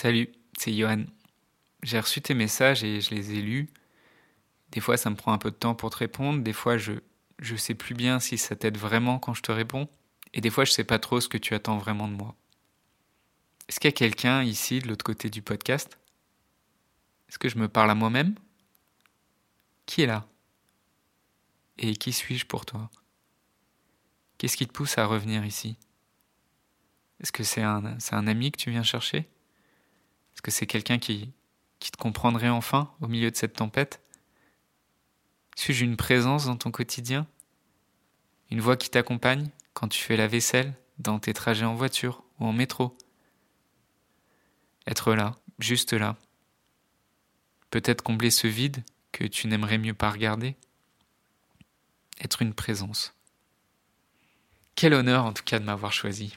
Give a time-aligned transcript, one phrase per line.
[0.00, 1.06] Salut, c'est Johan.
[1.82, 3.68] J'ai reçu tes messages et je les ai lus.
[4.70, 6.40] Des fois, ça me prend un peu de temps pour te répondre.
[6.40, 6.92] Des fois, je
[7.40, 9.88] je sais plus bien si ça t'aide vraiment quand je te réponds.
[10.34, 12.36] Et des fois, je sais pas trop ce que tu attends vraiment de moi.
[13.68, 15.98] Est-ce qu'il y a quelqu'un ici de l'autre côté du podcast?
[17.28, 18.36] Est-ce que je me parle à moi-même?
[19.84, 20.28] Qui est là?
[21.76, 22.88] Et qui suis-je pour toi?
[24.38, 25.76] Qu'est-ce qui te pousse à revenir ici?
[27.18, 29.28] Est-ce que c'est un, un ami que tu viens chercher?
[30.38, 31.32] Est-ce que c'est quelqu'un qui,
[31.80, 34.00] te comprendrait enfin au milieu de cette tempête?
[35.56, 37.26] Suis-je une présence dans ton quotidien?
[38.52, 42.46] Une voix qui t'accompagne quand tu fais la vaisselle, dans tes trajets en voiture ou
[42.46, 42.96] en métro?
[44.86, 46.16] Être là, juste là.
[47.70, 50.54] Peut-être combler ce vide que tu n'aimerais mieux pas regarder?
[52.20, 53.12] Être une présence.
[54.76, 56.36] Quel honneur en tout cas de m'avoir choisi.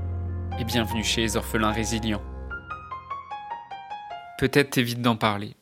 [0.59, 2.21] et bienvenue chez les orphelins résilients.
[4.37, 5.55] Peut-être t'évites d'en parler.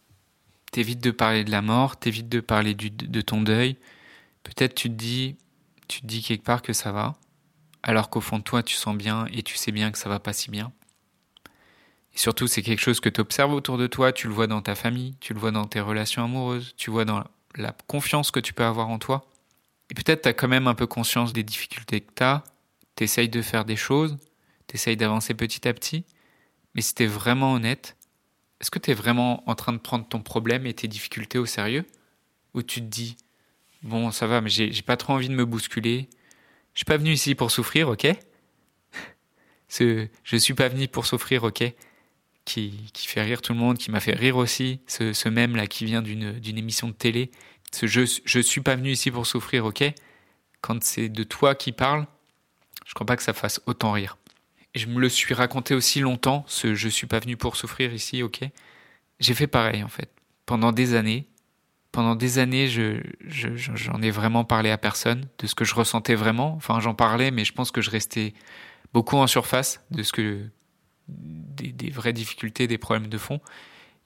[0.72, 3.78] T'évites de parler de la mort, t'évites de parler de ton deuil.
[4.44, 5.36] Peut-être tu te dis,
[5.88, 7.16] tu te dis quelque part que ça va,
[7.84, 10.20] alors qu'au fond de toi tu sens bien et tu sais bien que ça va
[10.20, 10.72] pas si bien.
[12.14, 14.62] Et surtout, c'est quelque chose que tu observes autour de toi, tu le vois dans
[14.62, 17.24] ta famille, tu le vois dans tes relations amoureuses, tu vois dans
[17.56, 19.26] la confiance que tu peux avoir en toi.
[19.92, 22.44] Et peut-être tu as quand même un peu conscience des difficultés que tu as,
[22.96, 24.18] tu essayes de faire des choses,
[24.70, 26.06] tu essayes d'avancer petit à petit,
[26.76, 27.98] mais si tu es vraiment honnête,
[28.62, 31.46] est-ce que tu es vraiment en train de prendre ton problème et tes difficultés au
[31.46, 31.86] sérieux?
[32.54, 33.18] Ou tu te dis,
[33.82, 36.10] bon, ça va, mais j'ai pas trop envie de me bousculer,
[36.74, 38.08] je suis pas venu ici pour souffrir, ok?
[39.68, 41.64] Ce, Je suis pas venu pour souffrir, ok?
[42.46, 45.56] Qui, qui, fait rire tout le monde, qui m'a fait rire aussi, ce, ce même
[45.56, 47.32] là qui vient d'une émission de télé,
[47.72, 49.84] ce je, je suis pas venu ici pour souffrir, ok?
[50.62, 52.08] Quand c'est de toi qui parle,
[52.86, 54.18] je crois pas que ça fasse autant rire.
[54.76, 58.22] Je me le suis raconté aussi longtemps, ce je suis pas venu pour souffrir ici,
[58.24, 58.42] ok
[59.20, 60.12] J'ai fait pareil en fait.
[60.46, 61.28] Pendant des années,
[61.92, 65.74] pendant des années, je, je, j'en ai vraiment parlé à personne de ce que je
[65.74, 66.54] ressentais vraiment.
[66.56, 68.34] Enfin, j'en parlais, mais je pense que je restais
[68.94, 70.46] beaucoup en surface de ce que
[71.08, 73.42] des, vraies difficultés, des problèmes de fond.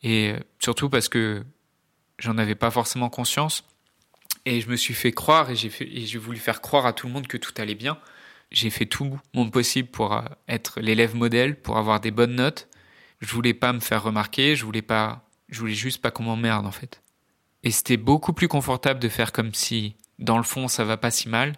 [0.02, 1.44] Et surtout parce que
[2.20, 3.66] j'en avais pas forcément conscience.
[4.46, 7.28] Et je me suis fait croire et j'ai voulu faire croire à tout le monde
[7.28, 7.98] que tout allait bien.
[8.54, 12.70] J'ai fait tout mon possible pour euh, être l'élève modèle, pour avoir des bonnes notes.
[13.20, 16.66] Je voulais pas me faire remarquer, je voulais pas, je voulais juste pas qu'on m'emmerde
[16.66, 17.02] en fait.
[17.64, 21.12] Et c'était beaucoup plus confortable de faire comme si, dans le fond, ça va pas
[21.12, 21.54] si mal,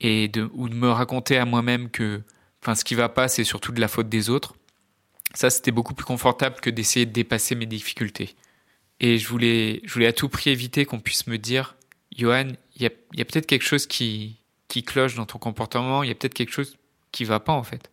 [0.00, 2.22] et de, ou de me raconter à moi-même que,
[2.62, 4.56] enfin, ce qui va pas, c'est surtout de la faute des autres.
[5.34, 8.34] Ça, c'était beaucoup plus confortable que d'essayer de dépasser mes difficultés.
[9.00, 11.76] Et je voulais, je voulais à tout prix éviter qu'on puisse me dire,
[12.16, 16.02] Johan, il y a, y a peut-être quelque chose qui, qui cloche dans ton comportement,
[16.02, 16.76] il y a peut-être quelque chose
[17.10, 17.90] qui va pas en fait.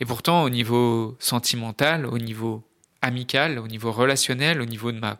[0.00, 2.62] Et pourtant, au niveau sentimental, au niveau
[3.00, 5.18] amical, au niveau relationnel, au niveau de ma,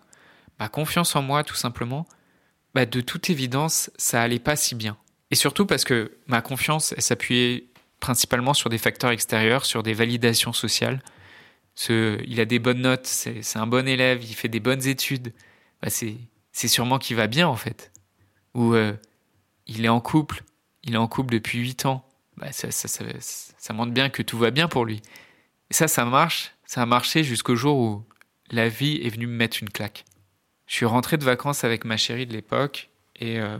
[0.58, 2.06] ma confiance en moi tout simplement,
[2.74, 4.96] bah de toute évidence, ça allait pas si bien.
[5.30, 7.66] Et surtout parce que ma confiance, elle s'appuyait
[8.00, 11.00] principalement sur des facteurs extérieurs, sur des validations sociales,
[11.88, 15.32] il a des bonnes notes, c'est un bon élève, il fait des bonnes études,
[15.80, 17.92] bah c'est sûrement qu'il va bien en fait.
[18.54, 18.92] Ou euh,
[19.66, 20.42] il est en couple,
[20.84, 22.06] il est en couple depuis 8 ans,
[22.36, 25.02] bah ça, ça, ça, ça, montre bien que tout va bien pour lui.
[25.70, 28.04] Ça, ça marche, ça a marché jusqu'au jour où
[28.50, 30.04] la vie est venue me mettre une claque.
[30.66, 33.58] Je suis rentré de vacances avec ma chérie de l'époque, et euh,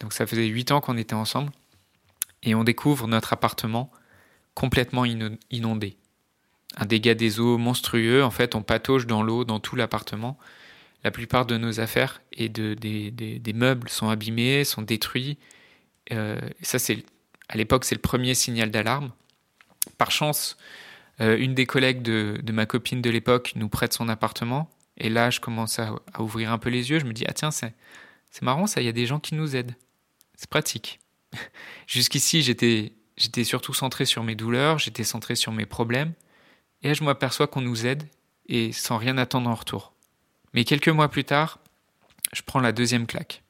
[0.00, 1.50] donc ça faisait 8 ans qu'on était ensemble,
[2.42, 3.90] et on découvre notre appartement
[4.54, 5.96] complètement inondé
[6.76, 8.22] un dégât des eaux monstrueux.
[8.24, 10.38] En fait, on patauge dans l'eau dans tout l'appartement.
[11.02, 15.38] La plupart de nos affaires et de, des, des, des meubles sont abîmés, sont détruits.
[16.12, 17.04] Euh, ça, c'est
[17.48, 19.12] à l'époque, c'est le premier signal d'alarme.
[19.98, 20.56] Par chance,
[21.20, 24.70] euh, une des collègues de, ma copine de l'époque nous prête son appartement.
[24.96, 26.98] Et là, je commence à, à, ouvrir un peu les yeux.
[26.98, 27.74] Je me dis, ah tiens, c'est,
[28.42, 29.74] marrant, ça, il y a des gens qui nous aident.
[30.36, 31.00] C'est pratique.
[31.86, 36.12] Jusqu'ici, j'étais surtout centré sur mes douleurs, j'étais centré sur mes problèmes.
[36.82, 38.04] Et là, je m'aperçois qu'on nous aide
[38.46, 39.92] et sans rien attendre en retour.
[40.54, 41.58] Mais quelques mois plus tard,
[42.32, 43.42] je prends la deuxième claque.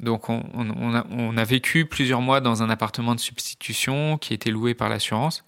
[0.00, 4.88] Donc on, a, vécu plusieurs mois dans un appartement de substitution qui était loué par
[4.88, 5.44] l'assurance.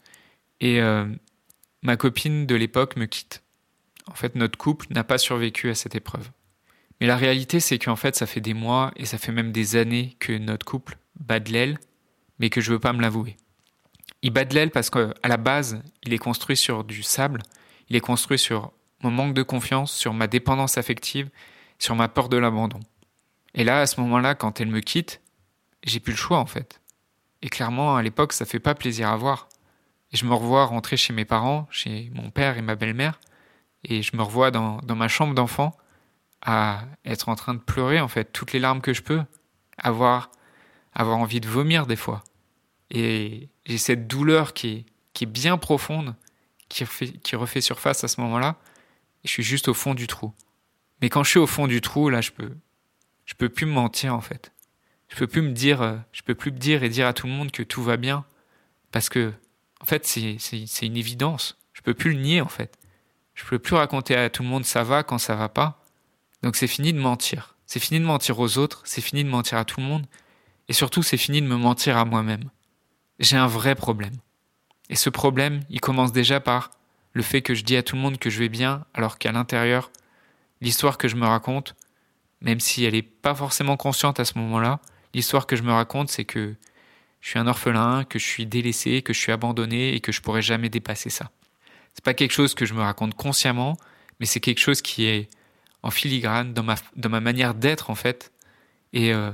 [0.61, 1.07] Et euh,
[1.83, 3.43] ma copine de l'époque me quitte.
[4.07, 6.31] En fait, notre couple n'a pas survécu à cette épreuve.
[7.01, 9.77] Mais la réalité, c'est qu'en fait, ça fait des mois et ça fait même des
[9.77, 11.79] années que notre couple bat de l'aile,
[12.39, 13.37] mais que je veux pas me l'avouer.
[14.23, 17.43] Il bat de l'aile parce qu'à la base, il est construit sur du sable,
[17.91, 18.73] il est construit sur
[19.03, 21.29] mon manque de confiance, sur ma dépendance affective,
[21.79, 22.81] sur ma peur de l'abandon.
[23.57, 25.21] Et là, à ce moment-là, quand elle me quitte,
[25.83, 26.81] j'ai plus le choix en fait.
[27.43, 29.49] Et clairement, à l'époque, ça fait pas plaisir à voir.
[30.13, 33.19] Et je me revois rentrer chez mes parents, chez mon père et ma belle-mère,
[33.83, 35.77] et je me revois dans, dans ma chambre d'enfant
[36.43, 39.23] à être en train de pleurer en fait toutes les larmes que je peux,
[39.79, 40.31] avoir
[40.93, 42.25] avoir envie de vomir des fois.
[42.91, 46.15] Et j'ai cette douleur qui est, qui est bien profonde,
[46.69, 48.57] qui refait, qui refait surface à ce moment-là,
[49.23, 50.33] et je suis juste au fond du trou.
[51.03, 52.57] Mais quand je suis au fond du trou, là, je peux,
[53.27, 54.53] je peux plus me mentir en fait.
[55.09, 57.27] Je peux plus me dire, euh, je peux plus me dire et dire à tout
[57.27, 58.25] le monde que tout va bien,
[58.91, 59.33] parce que,
[59.81, 60.39] en fait, c'est,
[60.83, 61.59] une évidence.
[61.75, 62.79] Je peux plus le nier en fait.
[63.35, 65.85] Je peux plus raconter à tout le monde ça va quand ça va pas.
[66.43, 67.57] Donc c'est fini de mentir.
[67.67, 70.07] C'est fini de mentir aux autres, c'est fini de mentir à tout le monde,
[70.69, 72.51] et surtout c'est fini de me mentir à moi-même.
[73.19, 74.17] J'ai un vrai problème.
[74.89, 76.71] Et ce problème, il commence déjà par
[77.13, 79.33] le fait que je dis à tout le monde que je vais bien, alors qu'à
[79.33, 79.91] l'intérieur,
[80.61, 81.75] l'histoire que je me raconte,
[82.41, 84.81] même si elle n'est pas forcément consciente à ce moment-là,
[85.15, 86.55] l'histoire que je me raconte, c'est que
[87.21, 90.21] je suis un orphelin, que je suis délaissé, que je suis abandonné et que je
[90.21, 91.31] pourrai jamais dépasser ça.
[91.95, 93.77] C'est pas quelque chose que je me raconte consciemment,
[94.21, 95.29] mais c'est quelque chose qui est
[95.83, 98.33] en filigrane dans ma, dans ma manière d'être en fait.
[98.93, 99.31] Et euh,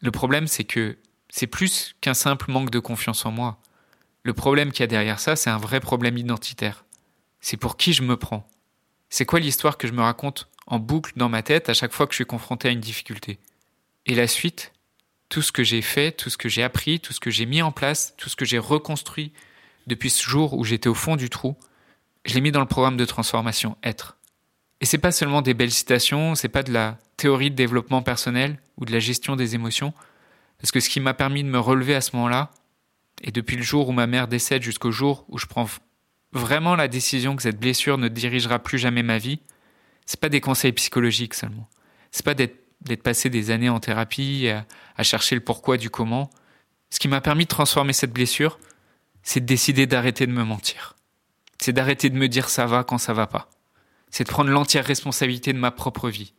[0.00, 3.58] le problème, c'est que c'est plus qu'un simple manque de confiance en moi.
[4.22, 6.84] Le problème qu'il y a derrière ça, c'est un vrai problème identitaire.
[7.40, 8.48] C'est pour qui je me prends.
[9.10, 12.06] C'est quoi l'histoire que je me raconte en boucle dans ma tête à chaque fois
[12.06, 13.38] que je suis confronté à une difficulté.
[14.06, 14.72] Et la suite,
[15.28, 17.60] tout ce que j'ai fait, tout ce que j'ai appris, tout ce que j'ai mis
[17.60, 19.34] en place, tout ce que j'ai reconstruit
[19.86, 21.56] depuis ce jour où j'étais au fond du trou,
[22.24, 24.16] je l'ai mis dans le programme de transformation Être.
[24.80, 28.58] Et c'est pas seulement des belles citations, c'est pas de la théorie de développement personnel
[28.78, 29.92] ou de la gestion des émotions,
[30.58, 32.50] parce que ce qui m'a permis de me relever à ce moment-là,
[33.22, 35.68] et depuis le jour où ma mère décède jusqu'au jour où je prends
[36.32, 39.40] vraiment la décision que cette blessure ne dirigera plus jamais ma vie,
[40.06, 41.68] c'est pas des conseils psychologiques seulement.
[42.10, 44.66] C'est pas d'être passé des années en thérapie à,
[44.96, 46.30] à chercher le pourquoi du comment.
[46.90, 48.58] Ce qui m'a permis de transformer cette blessure,
[49.22, 50.96] c'est de décider d'arrêter de me mentir.
[51.58, 53.48] C'est d'arrêter de me dire ça va quand ça va pas
[54.12, 56.34] c'est de prendre l'entière responsabilité de ma propre vie.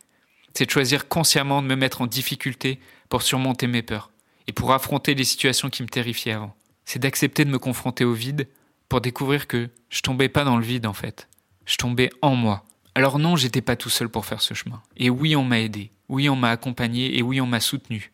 [0.53, 2.79] C'est de choisir consciemment de me mettre en difficulté
[3.09, 4.11] pour surmonter mes peurs
[4.47, 6.55] et pour affronter les situations qui me terrifiaient avant.
[6.85, 8.47] C'est d'accepter de me confronter au vide
[8.87, 11.27] pour découvrir que je tombais pas dans le vide en fait.
[11.65, 12.63] Je tombais en moi.
[12.95, 14.81] Alors non, j'étais pas tout seul pour faire ce chemin.
[14.97, 15.91] Et oui, on m'a aidé.
[16.09, 18.11] Oui, on m'a accompagné et oui, on m'a soutenu.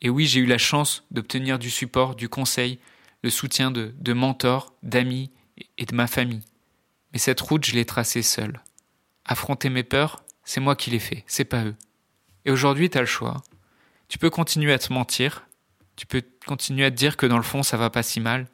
[0.00, 2.78] Et oui, j'ai eu la chance d'obtenir du support, du conseil,
[3.22, 5.30] le soutien de, mentors, d'amis
[5.76, 6.42] et de ma famille.
[7.12, 8.60] Mais cette route, je l'ai tracée seule.
[9.24, 11.76] Affronter mes peurs, c'est moi qui l'ai fait, c'est pas eux.
[12.44, 13.42] Et aujourd'hui, t'as le choix.
[14.08, 15.46] Tu peux continuer à te mentir,
[15.96, 18.46] tu peux continuer à te dire que dans le fond, ça va pas si mal,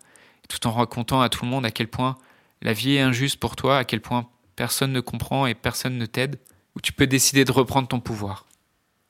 [0.49, 2.17] tout en racontant à tout le monde à quel point
[2.63, 6.07] la vie est injuste pour toi, à quel point personne ne comprend et personne ne
[6.07, 6.39] t'aide,
[6.75, 8.47] ou tu peux décider de reprendre ton pouvoir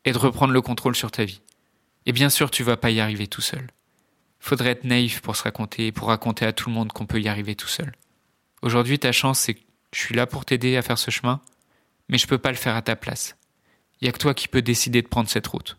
[0.05, 1.41] et de reprendre le contrôle sur ta vie.
[2.07, 3.69] Et bien sûr, tu vas pas y arriver tout seul.
[4.39, 7.21] Faudrait être naïf pour se raconter et pour raconter à tout le monde qu'on peut
[7.21, 7.93] y arriver tout seul.
[8.61, 9.61] Aujourd'hui, ta chance, c'est que
[9.93, 11.41] je suis là pour t'aider à faire ce chemin,
[12.09, 13.37] mais je peux pas le faire à ta place.
[14.01, 15.79] Il y a que toi qui peux décider de prendre cette route.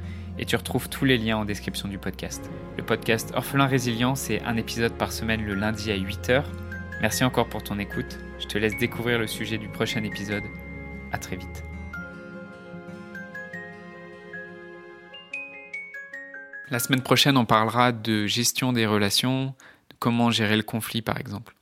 [0.41, 2.49] et tu retrouves tous les liens en description du podcast.
[2.75, 6.43] Le podcast Orphelin Résilient, c'est un épisode par semaine le lundi à 8h.
[6.99, 8.17] Merci encore pour ton écoute.
[8.39, 10.43] Je te laisse découvrir le sujet du prochain épisode.
[11.11, 11.63] À très vite.
[16.71, 19.53] La semaine prochaine, on parlera de gestion des relations,
[19.99, 21.53] comment gérer le conflit par exemple.